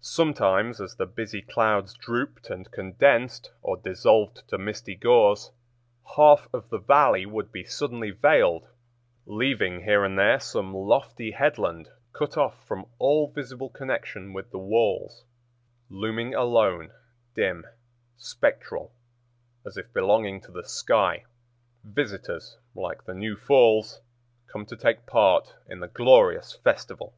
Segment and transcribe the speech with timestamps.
[0.00, 5.50] Sometimes, as the busy clouds drooped and condensed or dissolved to misty gauze,
[6.14, 8.68] half of the Valley would be suddenly veiled,
[9.26, 14.60] leaving here and there some lofty headland cut off from all visible connection with the
[14.60, 15.24] walls,
[15.90, 16.92] looming alone,
[17.34, 17.66] dim,
[18.16, 18.94] spectral,
[19.66, 24.02] as if belonging to the sky—visitors, like the new falls,
[24.46, 27.12] come to take part in the glorious festival.